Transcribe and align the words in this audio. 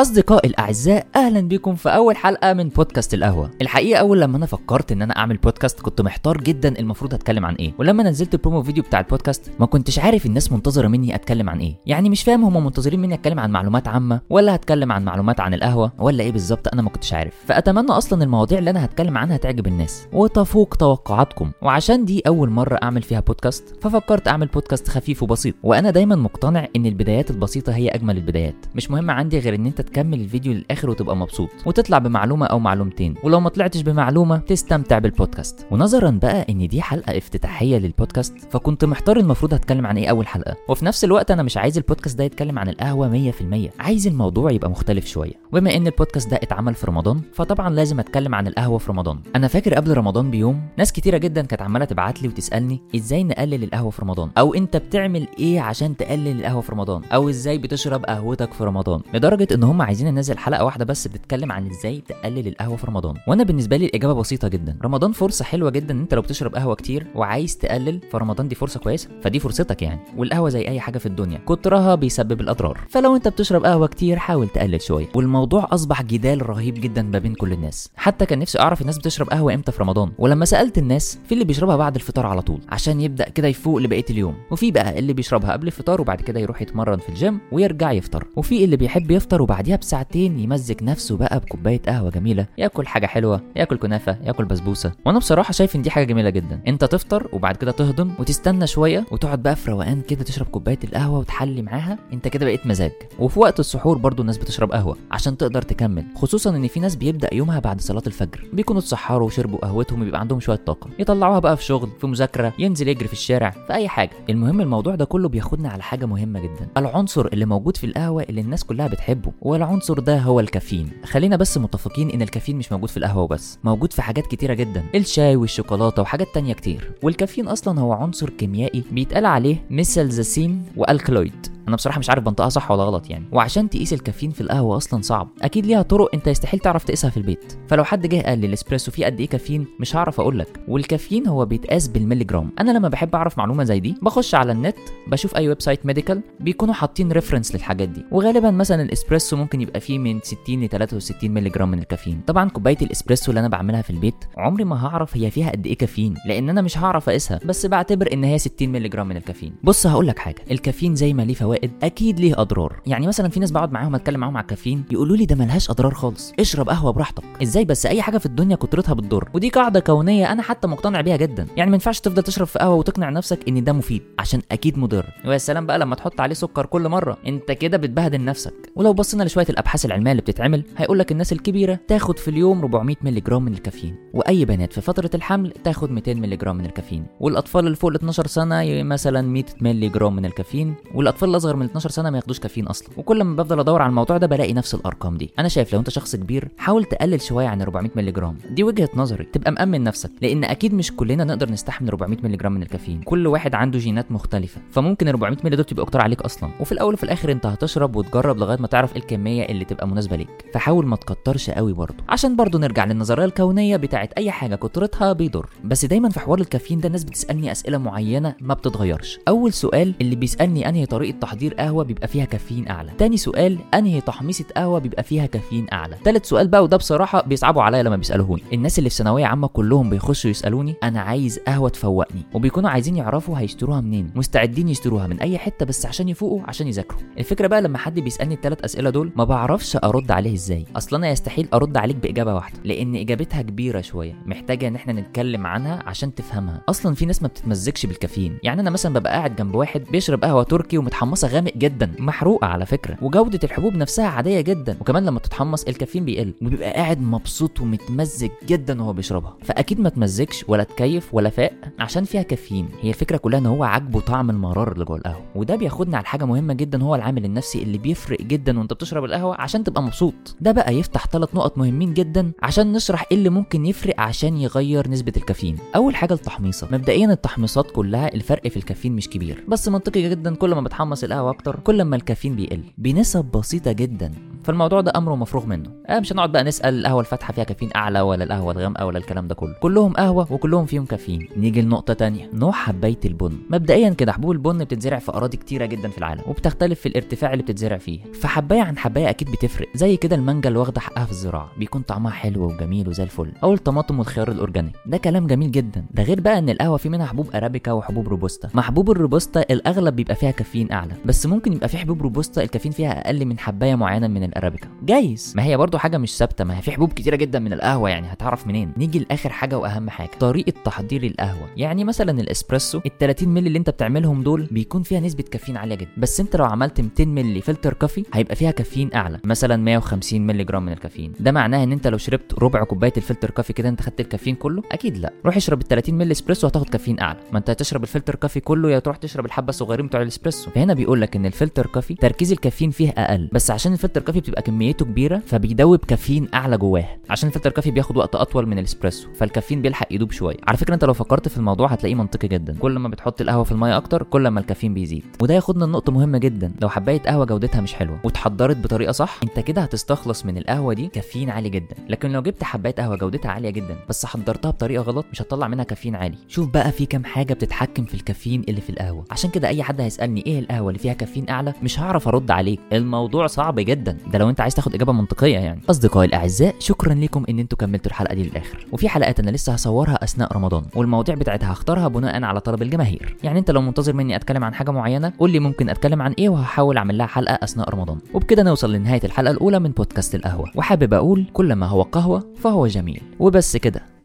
أصدقائي 0.00 0.48
الأعزاء 0.48 1.06
أهلا 1.16 1.40
بكم 1.40 1.74
في 1.74 1.88
أول 1.88 2.16
حلقة 2.16 2.52
من 2.52 2.68
بودكاست 2.68 3.14
القهوة. 3.14 3.50
الحقيقة 3.62 4.00
أول 4.00 4.20
لما 4.20 4.36
أنا 4.36 4.46
فكرت 4.46 4.92
إن 4.92 5.02
أنا 5.02 5.16
أعمل 5.16 5.36
بودكاست 5.36 5.80
كنت 5.80 6.00
محتار 6.00 6.36
جدا 6.36 6.78
المفروض 6.78 7.14
أتكلم 7.14 7.46
عن 7.46 7.54
إيه. 7.54 7.72
ولما 7.78 8.02
نزلت 8.02 8.34
ال 8.34 8.39
promo 8.39 8.62
video 8.62 8.82
بتاع 8.82 9.00
البودكاست 9.00 9.50
ما 9.60 9.66
كنتش 9.66 9.98
عارف 9.98 10.26
الناس 10.26 10.52
منتظرة 10.52 10.88
مني 10.88 11.14
أتكلم 11.14 11.50
عن 11.50 11.58
إيه. 11.58 11.76
يعني 11.86 12.10
مش 12.10 12.22
فاهم 12.22 12.44
هم 12.44 12.64
منتظرين 12.64 13.00
مني 13.00 13.14
أتكلم 13.14 13.40
عن 13.40 13.50
معلومات 13.50 13.88
عامة 13.88 14.20
ولا 14.30 14.54
هتكلم 14.54 14.92
عن 14.92 15.04
معلومات 15.04 15.40
عن 15.40 15.54
القهوة 15.54 15.92
ولا 15.98 16.24
إيه 16.24 16.32
بالظبط 16.32 16.68
أنا 16.72 16.82
ما 16.82 16.90
كنتش 16.90 17.12
عارف. 17.12 17.34
فأتمنى 17.46 17.90
أصلا 17.90 18.24
المواضيع 18.24 18.58
اللي 18.58 18.70
أنا 18.70 18.84
هتكلم 18.84 19.18
عنها 19.18 19.36
تعجب 19.36 19.66
الناس. 19.66 20.06
وتفوق 20.12 20.74
توقعاتكم. 20.74 21.50
وعشان 21.62 22.04
دي 22.04 22.22
أول 22.26 22.50
مرة 22.50 22.78
أعمل 22.82 23.02
فيها 23.02 23.20
بودكاست 23.20 23.76
ففكرت 23.82 24.28
أعمل 24.28 24.46
بودكاست 24.46 24.88
خفيف 24.88 25.22
وبسيط. 25.22 25.54
وأنا 25.62 25.90
دايما 25.90 26.16
مقتنع 26.16 26.66
إن 26.76 26.86
البدايات 26.86 27.30
البسيطة 27.30 27.74
هي 27.74 27.88
أجمل 27.88 28.16
البدايات. 28.16 28.66
مش 28.74 28.90
مهم 28.90 29.10
عندي 29.10 29.38
غير 29.38 29.54
إن 29.54 29.66
أنت 29.66 29.80
تكمل 29.92 30.20
الفيديو 30.20 30.52
للآخر 30.52 30.90
وتبقى 30.90 31.16
مبسوط 31.16 31.48
وتطلع 31.66 31.98
بمعلومة 31.98 32.46
أو 32.46 32.58
معلومتين. 32.58 33.14
ولو 33.22 33.40
ما 33.40 33.48
طلعتش 33.48 33.80
بمعلومة 33.80 34.36
تستمتع 34.36 34.98
بالبودكاست. 34.98 35.66
ونظرا 35.70 36.10
بقى 36.10 36.46
إن 36.50 36.68
دي 36.68 36.82
حلقة 36.82 37.18
افتتاحية 37.18 37.78
للبودكاست 37.78 38.34
فكنت 38.50 38.84
محتار 38.84 39.16
المفروض 39.16 39.54
هتكلم 39.54 39.86
عن 39.86 39.96
إيه 39.98 40.08
أول 40.10 40.26
حلقة. 40.26 40.56
وفي 40.68 40.84
نفس 40.84 41.04
الوقت 41.04 41.30
أنا 41.30 41.42
مش 41.42 41.56
عايز 41.56 41.76
البودكاست 41.76 42.18
ده 42.18 42.24
يتكلم 42.24 42.58
عن 42.58 42.68
القهوة 42.68 43.08
100% 43.08 43.70
عايز 43.78 44.06
الموضوع 44.06 44.50
يبقى 44.50 44.70
مختلف 44.70 45.06
شوية. 45.06 45.32
وبما 45.52 45.76
إن 45.76 45.86
البودكاست 45.86 46.30
ده 46.30 46.36
اتعمل 46.36 46.74
في 46.74 46.86
رمضان 46.86 47.20
فطبعا 47.32 47.70
لازم 47.70 48.00
أتكلم 48.00 48.34
عن 48.34 48.46
القهوة 48.46 48.78
في 48.78 48.90
رمضان. 48.92 49.18
أنا 49.36 49.48
فاكر 49.48 49.74
قبل 49.74 49.96
رمضان 49.96 50.30
بيوم 50.30 50.60
ناس 50.76 50.92
كتيرة 50.92 51.18
جدا 51.18 51.42
كانت 51.42 51.62
عمالة 51.62 51.84
تبعت 51.84 52.22
لي 52.22 52.28
وتسألني 52.28 52.80
إزاي 52.96 53.24
نقلل 53.24 53.64
القهوة 53.64 53.90
في 53.90 54.02
رمضان؟ 54.02 54.30
أو 54.38 54.54
أنت 54.54 54.76
بتعمل 54.76 55.26
إيه 55.38 55.60
عشان 55.60 55.96
تقلل 55.96 56.40
القهوة 56.40 56.60
في 56.60 56.72
رمضان؟ 56.72 57.02
أو 57.14 57.28
إزاي 57.28 57.58
بتشرب 57.58 58.04
قهوتك 58.04 58.52
في 58.52 58.64
رمضان؟ 58.64 59.00
لدرجة 59.14 59.48
إن 59.54 59.62
هم 59.70 59.82
عايزين 59.82 60.06
انزل 60.08 60.38
حلقة 60.38 60.64
واحدة 60.64 60.84
بس 60.84 61.08
بتتكلم 61.08 61.52
عن 61.52 61.70
إزاي 61.70 62.02
تقلل 62.08 62.48
القهوة 62.48 62.76
في 62.76 62.86
رمضان. 62.86 63.14
وأنا 63.28 63.44
بالنسبة 63.44 63.76
لي 63.76 63.86
الإجابة 63.86 64.14
بسيطة 64.14 64.48
جدا. 64.48 64.76
رمضان 64.82 65.12
فرصة 65.12 65.44
حلوة 65.44 65.70
جدا 65.70 65.94
إن 65.94 66.00
أنت 66.00 66.14
لو 66.14 66.22
بتشرب 66.22 66.54
قهوة 66.54 66.74
كتير 66.74 67.06
وعايز 67.14 67.56
تقلل 67.58 68.00
فرمضان 68.12 68.48
دي 68.48 68.54
فرصة 68.54 68.80
كويسة. 68.80 69.08
فدي 69.22 69.38
فرصتك 69.38 69.82
يعني. 69.82 70.00
والقهوة 70.16 70.48
زي 70.48 70.68
أي 70.68 70.80
حاجة 70.80 70.98
في 70.98 71.06
الدنيا. 71.06 71.38
كترها 71.48 71.94
بيسبب 71.94 72.40
الأضرار. 72.40 72.80
فلو 72.88 73.16
أنت 73.16 73.28
بتشرب 73.28 73.64
قهوة 73.64 73.86
كتير 73.86 74.16
حاول 74.16 74.48
تقلل 74.48 74.82
شوية. 74.82 75.06
والموضوع 75.14 75.68
أصبح 75.70 76.02
جدال 76.02 76.48
رهيب 76.50 76.74
جدا 76.74 77.02
ما 77.02 77.18
بين 77.18 77.34
كل 77.34 77.52
الناس. 77.52 77.90
حتى 77.96 78.26
كان 78.26 78.38
نفسي 78.38 78.60
أعرف 78.60 78.80
الناس 78.80 78.98
بتشرب 78.98 79.30
قهوة 79.30 79.54
إمتى 79.54 79.72
في 79.72 79.82
رمضان. 79.82 80.12
ولما 80.18 80.44
سألت 80.44 80.78
الناس 80.78 81.18
في 81.26 81.32
اللي 81.32 81.44
بيشربها 81.44 81.76
بعد 81.76 81.94
الفطار 81.94 82.26
على 82.26 82.42
طول 82.42 82.60
عشان 82.68 83.00
يبدأ 83.00 83.28
كده 83.28 83.48
يفوق 83.48 83.78
لبقية 83.78 84.04
اليوم. 84.10 84.34
وفي 84.50 84.70
بقى 84.70 84.98
اللي 84.98 85.12
بيشربها 85.12 85.52
قبل 85.52 85.66
الفطار 85.66 86.00
وبعد 86.00 86.20
كده 86.20 86.40
يروح 86.40 86.62
يتمرن 86.62 86.98
في 86.98 87.08
الجيم 87.08 87.40
ويرجع 87.52 87.92
يفطر. 87.92 88.26
وفي 88.36 88.64
اللي 88.64 88.76
بيحب 88.76 89.10
يفطر 89.10 89.42
وبعديها 89.60 89.76
بساعتين 89.76 90.38
يمزج 90.38 90.82
نفسه 90.84 91.16
بقى 91.16 91.40
بكوباية 91.40 91.82
قهوة 91.82 92.10
جميلة. 92.10 92.46
ياكل 92.58 92.86
حاجة 92.86 93.06
حلوة 93.06 93.40
ياكل 93.56 93.76
كنافة 93.78 94.16
ياكل 94.24 94.44
بسبوسة. 94.44 94.92
وأنا 95.06 95.18
بصراحة 95.18 95.52
شايف 95.52 95.76
إن 95.76 95.82
دي 95.82 95.90
حاجة 95.90 96.04
جميلة 96.04 96.30
جدا. 96.30 96.60
انت 96.68 96.84
تفطر 96.84 97.28
وبعد 97.32 97.56
كده 97.56 97.70
تهضم 97.72 98.10
وتستنى 98.18 98.66
شوية 98.66 99.06
وتقعد 99.10 99.42
بقى 99.42 99.56
في 99.56 99.70
روقان 99.70 100.00
كده 100.00 100.24
تشرب 100.24 100.46
كوباية 100.46 100.78
القهوة 100.84 101.18
وتحلي 101.18 101.62
معاها. 101.62 101.98
انت 102.12 102.28
كده 102.28 102.46
بقيت 102.46 102.66
مزاج. 102.66 102.92
وفي 103.18 103.40
وقت 103.40 103.60
السحور 103.60 103.98
برضو 103.98 104.22
الناس 104.22 104.38
بتشرب 104.38 104.72
قهوة 104.72 104.96
عشان 105.10 105.36
تقدر 105.36 105.62
تكمل. 105.62 106.04
خصوصا 106.16 106.50
إن 106.50 106.68
في 106.68 106.80
ناس 106.80 106.96
بيبدأ 106.96 107.34
يومها 107.34 107.58
بعد 107.58 107.80
صلاة 107.80 108.02
الفجر. 108.06 108.48
بيكونوا 108.52 108.80
اتسحروا 108.80 109.26
وشربوا 109.26 109.58
قهوتهم 109.58 110.00
وبيبقى 110.02 110.20
عندهم 110.20 110.40
شوية 110.40 110.56
طاقة. 110.66 110.90
يطلعوها 110.98 111.38
بقى 111.38 111.56
في 111.56 111.64
شغل 111.64 111.88
في 112.00 112.06
مذاكرة 112.06 112.52
ينزل 112.58 112.88
يجري 112.88 113.06
في 113.06 113.12
الشارع 113.12 113.50
في 113.50 113.72
أي 113.72 113.88
حاجة. 113.88 114.10
المهم 114.30 114.60
الموضوع 114.60 114.94
ده 114.94 115.04
كله 115.04 115.28
بياخدنا 115.28 115.68
على 115.68 115.82
حاجة 115.82 116.06
مهمة 116.06 116.40
جدا. 116.40 116.68
العنصر 116.76 117.26
اللي 117.26 117.44
موجود 117.44 117.76
في 117.76 117.86
القهوة 117.86 118.22
اللي 118.22 118.40
الناس 118.40 118.64
كلها 118.64 118.86
بتحبه. 118.86 119.32
والعنصر 119.50 119.98
ده 119.98 120.18
هو 120.18 120.40
الكافيين. 120.40 120.90
خلينا 121.04 121.36
بس 121.36 121.58
متفقين 121.58 122.10
إن 122.10 122.22
الكافيين 122.22 122.58
مش 122.58 122.72
موجود 122.72 122.88
في 122.88 122.96
القهوة 122.96 123.22
وبس 123.22 123.58
موجود 123.64 123.92
في 123.92 124.02
حاجات 124.02 124.26
كتيرة 124.26 124.54
جدا. 124.54 124.84
الشاي 124.94 125.36
والشوكولاتة 125.36 126.02
وحاجات 126.02 126.28
تانية 126.34 126.52
كتير. 126.52 126.92
والكافيين 127.02 127.48
أصلا 127.48 127.80
هو 127.80 127.92
عنصر 127.92 128.30
كيميائي 128.30 128.84
بيتقال 128.90 129.26
عليه 129.26 129.64
methylxanthine 129.70 130.62
و 130.76 130.83
alkaloid. 130.83 131.46
أنا 131.68 131.76
بصراحة 131.76 131.98
مش 131.98 132.10
عارف 132.10 132.24
بنطقها 132.24 132.48
صح 132.48 132.70
ولا 132.70 132.82
غلط 132.82 133.10
يعني. 133.10 133.24
وعشان 133.32 133.70
تقيس 133.70 133.92
الكافيين 133.92 134.32
في 134.32 134.40
القهوة 134.40 134.76
أصلا 134.76 135.02
صعب. 135.02 135.28
أكيد 135.42 135.66
ليها 135.66 135.82
طرق 135.82 136.10
أنت 136.14 136.26
يستحيل 136.26 136.60
تعرف 136.60 136.84
تقيسها 136.84 137.10
في 137.10 137.16
البيت. 137.16 137.52
فلو 137.68 137.84
حد 137.84 138.06
جه 138.06 138.22
قال 138.22 138.38
لي 138.38 138.46
الإسبريسو 138.46 138.90
فيه 138.92 139.06
قد 139.06 139.20
إيه 139.20 139.28
كافيين 139.28 139.66
مش 139.80 139.96
هعرف 139.96 140.20
أقول 140.20 140.38
لك. 140.38 140.60
والكافيين 140.68 141.26
هو 141.26 141.44
بيتقاس 141.46 141.88
بالملي 141.88 142.24
جرام 142.24 142.50
أنا 142.60 142.70
لما 142.70 142.88
بحب 142.88 143.14
أعرف 143.14 143.38
معلومة 143.38 143.64
زي 143.64 143.80
دي 143.80 143.94
بخش 144.02 144.34
على 144.34 144.52
النت 144.52 144.76
بشوف 145.06 145.36
أي 145.36 145.48
website 145.48 145.86
medical 145.86 146.22
بيكونوا 146.40 146.74
حاطين 146.74 147.12
reference 147.12 147.54
للحاجات 147.54 147.88
دي. 147.88 148.04
وغالبا 148.12 148.50
مثلا 148.50 148.82
الإسبريسو 148.82 149.36
ممكن 149.36 149.60
يبقى 149.60 149.80
فيه 149.80 149.98
من 149.98 150.20
60 150.22 150.64
ل 150.64 150.68
63 150.68 151.30
ملي 151.30 151.50
جرام 151.50 151.70
من 151.70 151.78
الكافيين. 151.78 152.20
طبعا 152.26 152.48
كوباية 152.48 152.78
الإسبريسو 152.82 153.30
اللي 153.30 153.40
أنا 153.40 153.48
بعملها 153.48 153.82
في 153.82 153.90
البيت 153.90 154.14
عمري 154.36 154.64
ما 154.64 154.86
هعرف 154.86 155.16
هي 155.16 155.30
فيها 155.30 155.50
قد 155.50 155.66
إيه 155.66 155.78
كافيين. 155.78 156.14
لأن 156.26 156.48
أنا 156.48 156.62
مش 156.62 156.78
هعرف 156.78 157.08
أقيسها. 157.08 157.40
بس 157.44 157.66
بعتبر 157.66 158.12
إن 158.12 158.24
هي 158.24 158.38
60 158.38 158.68
ملي 158.68 158.88
جرام 158.88 159.08
من 159.08 159.16
الكافيين. 159.16 159.52
بص 159.64 159.86
هقول 159.86 160.06
لك 160.06 160.18
حاجة. 160.18 160.44
الكافيين 160.50 160.94
زي 160.94 161.14
ما 161.14 161.22
ليه 161.22 161.34
فوائد 161.50 161.70
أكيد 161.82 162.20
ليه 162.20 162.40
أضرار. 162.40 162.80
يعني 162.86 163.06
مثلا 163.06 163.28
في 163.28 163.40
ناس 163.40 163.50
بقعد 163.50 163.72
معاهم 163.72 163.94
أتكلم 163.94 164.20
معاهم 164.20 164.36
على 164.36 164.42
الكافيين 164.42 164.84
يقولوا 164.90 165.16
لي 165.16 165.26
ده 165.26 165.34
ملهاش 165.36 165.70
أضرار 165.70 165.94
خالص. 165.94 166.32
اشرب 166.40 166.68
قهوة 166.68 166.92
براحتك. 166.92 167.22
إزاي 167.42 167.64
بس 167.64 167.86
أي 167.86 168.02
حاجة 168.02 168.18
في 168.18 168.26
الدنيا 168.26 168.56
كترتها 168.56 168.94
بتضر؟ 168.94 169.28
ودي 169.34 169.48
قاعدة 169.48 169.80
كونية 169.80 170.32
أنا 170.32 170.42
حتى 170.42 170.68
مقتنع 170.68 171.00
بيها 171.00 171.16
جدا. 171.16 171.46
يعني 171.56 171.70
ما 171.70 171.74
ينفعش 171.74 172.00
تفضل 172.00 172.22
تشرب 172.22 172.46
في 172.46 172.58
قهوة 172.58 172.74
وتقنع 172.74 173.10
نفسك 173.10 173.48
إن 173.48 173.64
ده 173.64 173.72
مفيد 173.72 174.02
عشان 174.18 174.42
أكيد 174.52 174.78
مضر. 174.78 175.06
ويا 175.26 175.38
سلام 175.38 175.66
بقى 175.66 175.78
لما 175.78 175.94
تحط 175.94 176.20
عليه 176.20 176.34
سكر 176.34 176.66
كل 176.66 176.88
مرة. 176.88 177.16
أنت 177.26 177.52
كده 177.52 177.76
بتبهدل 177.76 178.24
نفسك. 178.24 178.54
ولو 178.76 178.92
بصينا 178.92 179.22
لشوية 179.22 179.46
الأبحاث 179.50 179.84
العلمية 179.84 180.10
اللي 180.10 180.22
بتتعمل 180.22 180.64
هيقول 180.76 180.98
لك 180.98 181.12
الناس 181.12 181.32
الكبيرة 181.32 181.78
تاخد 181.88 182.18
في 182.18 182.28
اليوم 182.28 182.58
400 182.60 182.96
مللي 183.02 183.20
جرام 183.20 183.44
من 183.44 183.52
الكافيين. 183.54 183.94
وأي 184.14 184.44
بنات 184.44 184.72
في 184.72 184.80
فترة 184.80 185.10
الحمل 185.14 185.50
تاخد 185.64 185.90
200 185.90 186.14
مللي 186.14 186.36
جرام 186.36 186.56
من 186.56 186.66
الكافيين. 186.66 187.06
والأطفال 187.20 187.64
اللي 187.66 187.76
فوق 187.76 187.90
ال 187.90 187.96
12 187.96 188.26
سنة 188.26 188.82
مثلا 188.82 189.22
100 189.22 189.44
مللي 189.60 189.88
جرام 189.88 190.16
من 190.16 190.24
الكافيين. 190.24 190.74
والأطفال 190.94 191.28
الاصغر 191.40 191.56
من 191.56 191.66
12 191.66 191.90
سنة 191.90 192.10
ما 192.10 192.16
ياخدوش 192.16 192.40
كافيين 192.40 192.66
أصلا. 192.66 192.88
وكل 192.96 193.24
ما 193.24 193.36
بفضل 193.36 193.60
أدور 193.60 193.82
على 193.82 193.90
الموضوع 193.90 194.16
ده 194.16 194.26
بلاقي 194.26 194.52
نفس 194.52 194.74
الأرقام 194.74 195.16
دي. 195.16 195.30
أنا 195.38 195.48
شايف 195.48 195.72
لو 195.72 195.78
أنت 195.78 195.90
شخص 195.90 196.16
كبير 196.16 196.48
حاول 196.58 196.84
تقلل 196.84 197.20
شوية 197.20 197.46
عن 197.46 197.62
400 197.62 197.90
مللي 197.96 198.12
جرام 198.12 198.36
دي 198.50 198.64
وجهة 198.64 198.88
نظري. 198.94 199.24
تبقى 199.24 199.52
مأمن 199.52 199.84
نفسك. 199.84 200.10
لأن 200.22 200.44
أكيد 200.44 200.74
مش 200.74 200.92
كلنا 200.96 201.24
نقدر 201.24 201.50
نستحمل 201.50 201.88
400 201.88 202.18
مللي 202.22 202.36
جرام 202.36 202.52
من 202.52 202.62
الكافيين. 202.62 203.02
كل 203.02 203.26
واحد 203.26 203.54
عنده 203.54 203.78
جينات 203.78 204.12
مختلفة. 204.12 204.60
فممكن 204.70 205.08
ال 205.08 205.12
400 205.12 205.38
مللي 205.44 205.56
دول 205.56 205.64
تبقى 205.64 205.82
أكتر 205.82 206.00
عليك 206.00 206.22
أصلا. 206.22 206.50
وفي 206.60 206.72
الأول 206.72 206.94
وفي 206.94 207.04
الآخر 207.04 207.32
أنت 207.32 207.46
هتشرب 207.46 207.96
وتجرب 207.96 208.38
لغاية 208.38 208.58
ما 208.60 208.66
تعرف 208.66 208.96
إيه 208.96 209.02
الكمية 209.02 209.44
اللي 209.44 209.64
تبقى 209.64 209.88
مناسبة 209.88 210.16
ليك. 210.16 210.44
فحاول 210.54 210.86
ما 210.86 210.96
تكترش 210.96 211.50
قوي 211.50 211.72
برضه. 211.72 212.04
عشان 212.08 212.36
برضه 212.36 212.58
نرجع 212.58 212.84
للنظرية 212.84 213.24
الكونية 213.24 213.76
بتاعت 213.76 214.12
أي 214.12 214.30
حاجة 214.30 214.54
كترتها 214.54 215.12
بيضر. 215.12 215.48
بس 215.64 215.84
دايما 215.84 216.08
في 216.08 216.20
حوار 216.20 216.40
الكافيين 216.40 216.80
ده 216.80 216.86
الناس 216.86 217.04
بتسألني 217.04 217.52
أسئلة 217.52 217.78
معينة 217.78 218.34
ما 218.40 218.54
بتتغيرش. 218.54 219.18
أول 219.28 219.52
سؤال 219.52 219.94
اللي 220.00 220.16
بيسألني 220.16 220.68
أنهي 220.68 220.86
طريقة 220.86 221.18
تحضير 221.30 221.54
قهوة 221.54 221.84
بيبقى 221.84 222.08
فيها 222.08 222.24
كافيين 222.24 222.68
أعلى. 222.68 222.92
تاني 222.98 223.16
سؤال 223.16 223.58
أنهي 223.74 224.00
تحميصة 224.00 224.44
قهوة 224.56 224.78
بيبقى 224.78 225.02
فيها 225.02 225.26
كافيين 225.26 225.66
أعلى؟ 225.72 225.96
تالت 226.04 226.26
سؤال 226.26 226.48
بقى 226.48 226.62
وده 226.62 226.76
بصراحة 226.76 227.22
بيصعبوا 227.22 227.62
عليا 227.62 227.82
لما 227.82 227.96
بيسألوهوني. 227.96 228.42
الناس 228.52 228.78
اللي 228.78 228.90
في 228.90 228.96
ثانوية 228.96 229.26
عامة 229.26 229.48
كلهم 229.48 229.90
بيخشوا 229.90 230.30
يسألوني 230.30 230.74
أنا 230.82 231.00
عايز 231.00 231.38
قهوة 231.38 231.68
تفوقني. 231.68 232.22
وبيكونوا 232.34 232.70
عايزين 232.70 232.96
يعرفوا 232.96 233.38
هيشتروها 233.38 233.80
منين. 233.80 234.10
مستعدين 234.14 234.68
يشتروها 234.68 235.06
من 235.06 235.20
أي 235.20 235.38
حتة 235.38 235.66
بس 235.66 235.86
عشان 235.86 236.08
يفوقوا 236.08 236.40
عشان 236.42 236.68
يذاكروا. 236.68 237.00
الفكرة 237.18 237.46
بقى 237.46 237.62
لما 237.62 237.78
حد 237.78 238.00
بيسألني 238.00 238.34
الثلاث 238.34 238.64
أسئلة 238.64 238.90
دول 238.90 239.12
ما 239.16 239.24
بعرفش 239.24 239.76
أرد 239.84 240.10
عليه 240.10 240.34
إزاي. 240.34 240.66
أصلا 240.76 240.98
أنا 240.98 241.10
يستحيل 241.10 241.48
أرد 241.54 241.76
عليك 241.76 241.96
بإجابة 241.96 242.34
واحدة 242.34 242.58
لأن 242.64 242.96
إجابتها 242.96 243.42
كبيرة 243.42 243.80
شوية 243.80 244.14
محتاجة 244.26 244.68
إن 244.68 244.74
إحنا 244.74 244.92
نتكلم 244.92 245.46
عنها 245.46 245.82
عشان 245.86 246.14
تفهمها. 246.14 246.62
أصلا 246.68 246.94
في 246.94 247.06
ناس 247.06 247.22
ما 247.22 247.28
بتتمزجش 247.28 247.86
بالكافيين. 247.86 248.38
يعني 248.42 248.60
أنا 248.60 248.70
مثلا 248.70 248.98
ببقى 248.98 249.12
قاعد 249.12 249.36
جنب 249.36 249.54
واحد 249.54 249.84
بيشرب 249.92 250.24
قهوة 250.24 250.42
تركي 250.42 250.78
ومتحمصه 251.24 251.36
غامق 251.38 251.52
جدا 251.56 251.90
محروقة 251.98 252.46
على 252.46 252.66
فكرة 252.66 252.96
وجودة 253.02 253.40
الحبوب 253.44 253.74
نفسها 253.74 254.06
عادية 254.06 254.40
جدا 254.40 254.76
وكمان 254.80 255.04
لما 255.04 255.18
تتحمص 255.20 255.64
الكافيين 255.64 256.04
بيقل 256.04 256.34
وبيبقى 256.42 256.72
قاعد 256.72 257.00
مبسوط 257.00 257.60
ومتمزج 257.60 258.30
جدا 258.46 258.82
وهو 258.82 258.92
بيشربها. 258.92 259.36
فأكيد 259.42 259.80
ما 259.80 259.88
تمزجش 259.88 260.44
ولا 260.48 260.64
تكيف 260.64 261.14
ولا 261.14 261.30
فاق 261.30 261.52
عشان 261.78 262.04
فيها 262.04 262.22
كافيين. 262.22 262.68
هي 262.80 262.88
الفكرة 262.88 263.16
كلها 263.16 263.38
إن 263.38 263.46
هو 263.46 263.64
عاجبه 263.64 264.00
طعم 264.00 264.30
المرار 264.30 264.72
اللي 264.72 264.84
جوه 264.84 264.96
القهوة. 264.96 265.22
وده 265.34 265.56
بياخدنا 265.56 265.96
على 265.96 266.06
حاجة 266.06 266.24
مهمة 266.24 266.54
جدا 266.54 266.82
هو 266.82 266.94
العامل 266.94 267.24
النفسي 267.24 267.62
اللي 267.62 267.78
بيفرق 267.78 268.22
جدا 268.22 268.58
وأنت 268.58 268.72
بتشرب 268.72 269.04
القهوة 269.04 269.40
عشان 269.40 269.64
تبقى 269.64 269.82
مبسوط. 269.82 270.36
ده 270.40 270.52
بقى 270.52 270.74
يفتح 270.74 271.06
ثلاث 271.06 271.34
نقط 271.34 271.58
مهمين 271.58 271.94
جدا 271.94 272.32
عشان 272.42 272.72
نشرح 272.72 273.06
إيه 273.12 273.18
اللي 273.18 273.30
ممكن 273.30 273.66
يفرق 273.66 274.00
عشان 274.00 274.36
يغير 274.36 274.88
نسبة 274.88 275.12
الكافيين. 275.16 275.56
أول 275.76 275.94
حاجة 275.96 276.14
التحميصة. 276.14 276.68
مبدئيا 276.72 277.12
التحميصات 277.12 277.70
كلها 277.70 278.14
الفرق 278.14 278.48
في 278.48 278.56
الكافيين 278.56 278.96
مش 278.96 279.08
كبير. 279.08 279.44
بس 279.48 279.68
منطقي 279.68 280.10
جدا 280.10 280.34
كل 280.34 280.54
ما 280.54 280.60
بتحمص 280.60 281.04
القهوه 281.10 281.30
أكتر 281.30 281.60
كل 281.60 281.82
ما 281.82 281.96
الكافيين 281.96 282.36
بيقل 282.36 282.62
بنسب 282.78 283.24
بسيطة 283.24 283.72
جدا. 283.72 284.29
فالموضوع 284.44 284.80
ده 284.80 284.92
أمره 284.96 285.14
مفروغ 285.14 285.46
منه. 285.46 285.70
آه 285.86 286.00
مش 286.00 286.12
هنقعد 286.12 286.32
بقى 286.32 286.44
نسأل 286.44 286.78
القهوة 286.80 287.00
الفاتحة 287.00 287.32
فيها 287.32 287.44
كافيين 287.44 287.70
أعلى 287.76 288.00
ولا 288.00 288.24
القهوة 288.24 288.52
الغامقة 288.52 288.86
ولا 288.86 288.98
الكلام 288.98 289.28
ده 289.28 289.34
كله. 289.34 289.54
كلهم 289.60 289.92
قهوة 289.92 290.32
وكلهم 290.32 290.66
فيهم 290.66 290.84
كافيين. 290.84 291.28
نيجي 291.36 291.62
لنقطة 291.62 291.92
تانية. 291.94 292.30
نوع 292.34 292.52
حباية 292.52 292.98
البن. 293.04 293.32
مبدئيا 293.50 293.90
كده 293.90 294.12
حبوب 294.12 294.30
البن 294.32 294.58
بتتزرع 294.58 294.98
في 294.98 295.12
أراضي 295.12 295.36
كتيرة 295.36 295.66
جدا 295.66 295.88
في 295.88 295.98
العالم 295.98 296.22
وبتختلف 296.26 296.80
في 296.80 296.86
الارتفاع 296.86 297.32
اللي 297.32 297.42
بتتزرع 297.42 297.78
فيه 297.78 298.00
فحباية 298.20 298.62
عن 298.62 298.78
حباية 298.78 299.10
أكيد 299.10 299.30
بتفرق 299.30 299.68
زي 299.74 299.96
كده 299.96 300.16
المانجا 300.16 300.48
اللي 300.48 300.58
واخدة 300.58 300.80
حقها 300.80 301.04
في 301.04 301.10
الزراعة. 301.10 301.50
بيكون 301.58 301.82
طعمها 301.82 302.10
حلو 302.12 302.44
وجميل 302.44 302.88
وزي 302.88 303.02
الفل. 303.02 303.32
أو 303.42 303.54
الطماطم 303.54 303.98
والخيار 303.98 304.30
ال 304.30 304.35
organic. 304.35 304.74
ده 304.86 304.96
كلام 304.96 305.26
جميل 305.26 305.50
جدا. 305.50 305.84
ده 305.94 306.02
غير 306.02 306.20
بقى 306.20 306.38
إن 306.38 306.48
القهوة 306.48 306.76
في 306.76 306.88
منها 306.88 307.06
حبوب 307.06 307.30
أرابيكا 307.34 307.72
وحبوب 307.72 308.08
روبوستا. 308.08 308.48
مع 308.54 308.62
حبوب 308.62 308.90
الروبوستا 308.90 309.40
الأغلب 309.50 309.96
بيبقى 309.96 310.14
فيها 310.14 310.30
كافيين 310.30 310.72
أعلى. 310.72 310.92
بس 311.04 311.26
ممكن 311.26 311.52
يبقى 311.52 311.68
في 311.68 311.78
حبوب 311.78 312.02
روبوستا 312.02 312.42
الكافيين 312.42 312.72
فيها 312.72 313.06
أقل 313.06 313.24
من 313.24 313.38
حباية 313.38 313.74
معينة 313.74 314.06
من 314.08 314.29
الارابيكا 314.30 314.68
جايز. 314.82 315.32
ما 315.36 315.44
هي 315.44 315.56
برضو 315.56 315.78
حاجة 315.78 315.98
مش 315.98 316.16
ثابتة 316.16 316.44
ما 316.44 316.58
هي 316.58 316.62
في 316.62 316.70
حبوب 316.72 316.92
كتيرة 316.92 317.16
جدا 317.16 317.38
من 317.38 317.52
القهوة 317.52 317.90
يعني 317.90 318.12
هتعرف 318.12 318.46
منين؟ 318.46 318.72
نيجي 318.76 318.98
لآخر 318.98 319.30
حاجة 319.30 319.58
وأهم 319.58 319.90
حاجة 319.90 320.10
طريقة 320.20 320.52
تحضير 320.64 321.02
القهوة. 321.02 321.48
يعني 321.56 321.84
مثلا 321.84 322.20
الإسبريسو 322.20 322.80
ال 322.86 322.98
30 322.98 323.28
مللي 323.28 323.46
اللي 323.48 323.58
أنت 323.58 323.70
بتعملهم 323.70 324.22
دول 324.22 324.48
بيكون 324.50 324.82
فيها 324.82 325.00
نسبة 325.00 325.22
كافيين 325.30 325.56
عالية 325.58 325.74
جدا. 325.74 325.90
بس 325.96 326.20
أنت 326.20 326.36
لو 326.36 326.44
عملت 326.44 326.80
200 326.80 327.04
مللي 327.04 327.40
filter 327.40 327.72
coffee 327.72 328.04
هيبقى 328.14 328.36
فيها 328.36 328.50
كافيين 328.50 328.90
أعلى. 328.94 329.18
مثلا 329.24 329.56
150 329.56 330.26
مللي 330.26 330.44
جرام 330.44 330.66
من 330.66 330.72
الكافيين. 330.72 331.12
ده 331.20 331.32
معناه 331.32 331.64
إن 331.64 331.72
أنت 331.72 331.86
لو 331.86 331.98
شربت 331.98 332.34
ربع 332.38 332.64
كوباية 332.64 332.92
ال 332.96 333.01
filter 333.01 333.30
coffee 333.30 333.52
كده 333.52 333.68
أنت 333.68 333.80
خدت 333.82 334.00
الكافيين 334.00 334.36
كله؟ 334.36 334.62
أكيد 334.72 334.96
لأ. 334.96 335.12
روح 335.26 335.36
اشرب 335.36 335.60
ال 335.60 335.68
30 335.68 335.94
مللي 335.94 336.12
إسبريسو 336.12 336.46
هتاخد 336.46 336.68
كافيين 336.68 337.00
أعلى. 337.00 337.18
ما 337.32 337.38
أنت 337.38 337.50
هتشرب 337.50 337.82
ال 337.82 337.87
filter 337.87 338.14
coffee 338.14 338.40
كله 338.40 338.70
يا 338.70 338.78
تروح 338.78 338.96
تشرب 338.96 339.24
الحبة 339.26 339.48
الصغيرين 339.48 339.86
بتوع 339.86 340.02
الإسبريسو. 340.02 340.50
فهنا 340.50 340.74
بيقول 340.74 341.00
لك 341.00 341.16
إن 341.16 341.26
ال 341.26 341.32
filter 341.32 341.66
coffee 341.66 341.94
تركيز 341.94 342.32
الكافيين 342.32 342.70
فيه 342.70 342.90
أقل. 342.90 343.28
بس 343.32 343.50
عشان 343.50 343.72
ال 343.72 343.76
filter 343.76 344.02
coffee 344.02 344.19
بتبقى 344.20 344.42
كميته 344.42 344.84
كبيرة 344.84 345.22
فبيدوب 345.26 345.78
كافيين 345.78 346.28
أعلى 346.34 346.58
جواه. 346.58 346.84
عشان 347.10 347.28
الفلتر 347.28 347.50
كافي 347.50 347.70
بياخد 347.70 347.96
وقت 347.96 348.14
أطول 348.14 348.46
من 348.46 348.58
الإسبريسو 348.58 349.08
فالكافيين 349.14 349.62
بيلحق 349.62 349.86
يدوب 349.90 350.12
شوية. 350.12 350.36
على 350.48 350.56
فكرة 350.56 350.74
أنت 350.74 350.84
لو 350.84 350.92
فكرت 350.92 351.28
في 351.28 351.36
الموضوع 351.36 351.68
هتلاقيه 351.68 351.94
منطقي 351.94 352.28
جدا. 352.28 352.56
كل 352.58 352.78
ما 352.78 352.88
بتحط 352.88 353.20
القهوة 353.20 353.44
في 353.44 353.52
المية 353.52 353.76
أكتر 353.76 354.02
كل 354.02 354.28
ما 354.28 354.40
الكافيين 354.40 354.74
بيزيد. 354.74 355.02
وده 355.22 355.34
ياخدنا 355.34 355.64
لنقطة 355.64 355.92
مهمة 355.92 356.18
جدا. 356.18 356.52
لو 356.62 356.68
حبايه 356.68 356.98
قهوة 357.00 357.24
جودتها 357.24 357.60
مش 357.60 357.74
حلوة 357.74 357.98
واتحضرت 358.04 358.56
بطريقة 358.56 358.92
صح 358.92 359.20
أنت 359.22 359.40
كده 359.40 359.62
هتستخلص 359.62 360.26
من 360.26 360.38
القهوة 360.38 360.74
دي 360.74 360.86
كافيين 360.86 361.30
عالي 361.30 361.48
جدا. 361.48 361.74
لكن 361.88 362.10
لو 362.12 362.22
جبت 362.22 362.44
حباية 362.44 362.74
قهوة 362.74 362.96
جودتها 362.96 363.30
عالية 363.30 363.50
جدا 363.50 363.76
بس 363.88 364.06
حضرتها 364.06 364.50
بطريقة 364.50 364.82
غلط 364.82 365.06
مش 365.12 365.22
هتطلع 365.22 365.48
منها 365.48 365.64
كافيين 365.64 365.94
عالي. 365.96 366.16
شوف 366.28 366.48
بقى 366.48 366.72
في 366.72 366.86
كام 366.86 367.04
حاجة 367.04 367.34
بتتحكم 367.34 367.84
في 367.84 367.94
الكافيين 367.94 368.44
اللي 368.48 368.60
في 368.60 368.70
القهوة. 368.70 369.04
عشان 369.10 369.30
كده 369.30 369.48
أي 369.48 369.62
حد 369.62 369.80
هيسألني 369.80 370.24
إيه 370.26 370.38
القهوة 370.38 370.68
اللي 370.68 370.78
فيها 370.78 370.92
كافيين 370.92 371.28
أعلى 371.28 371.52
مش 371.62 371.80
هعرف 371.80 372.08
أرد 372.08 372.30
عليه 372.30 372.58
الموضوع 372.72 373.26
صعب 373.26 373.60
جدا. 373.60 373.96
ده 374.10 374.18
لو 374.18 374.30
انت 374.30 374.40
عايز 374.40 374.54
تاخد 374.54 374.74
إجابة 374.74 374.92
منطقية 374.92 375.38
يعني. 375.38 375.60
أصدقائي 375.70 376.08
الأعزاء 376.08 376.54
شكرا 376.58 376.94
لكم 376.94 377.24
إن 377.28 377.38
أنتوا 377.38 377.58
كملتوا 377.58 377.90
الحلقة 377.90 378.14
دي 378.14 378.22
للآخر. 378.22 378.66
وفي 378.72 378.88
حلقات 378.88 379.20
أنا 379.20 379.30
لسه 379.30 379.52
هصورها 379.52 380.04
أثناء 380.04 380.32
رمضان 380.32 380.62
والمواضيع 380.74 381.14
بتاعتها 381.14 381.52
هختارها 381.52 381.88
بناء 381.88 382.24
على 382.24 382.40
طلب 382.40 382.62
الجماهير. 382.62 383.16
يعني 383.22 383.38
انت 383.38 383.50
لو 383.50 383.60
منتظر 383.60 383.92
مني 383.92 384.16
أتكلم 384.16 384.44
عن 384.44 384.54
حاجة 384.54 384.70
معينة 384.70 385.12
قول 385.18 385.30
لي 385.30 385.38
ممكن 385.38 385.68
أتكلم 385.68 386.02
عن 386.02 386.12
إيه 386.12 386.28
وهحاول 386.28 386.76
أعمل 386.76 386.98
لها 386.98 387.06
حلقة 387.06 387.38
أثناء 387.42 387.70
رمضان. 387.70 387.98
وبكده 388.14 388.42
نوصل 388.42 388.72
لنهاية 388.72 389.00
الحلقة 389.04 389.30
الأولى 389.30 389.58
من 389.58 389.70
بودكاست 389.70 390.14
القهوة. 390.14 390.50
وحابب 390.54 390.94
أقول 390.94 391.26
كل 391.32 391.52
ما 391.52 391.66
هو 391.66 391.82
قهوة 391.82 392.24
فهو 392.36 392.66
جميل. 392.66 393.02
وبس 393.18 393.56
كده. 393.56 393.99